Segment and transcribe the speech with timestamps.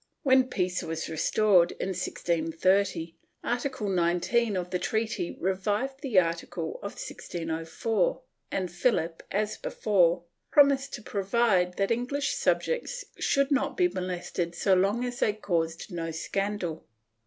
[0.23, 6.77] 2 When peace was restored, in 1630, article 19 of the treaty revived the article
[6.77, 13.89] of 1604 and Phihp, as before, promised to provide that English subjects should not be
[13.89, 16.83] molested so long as they caused no scandal.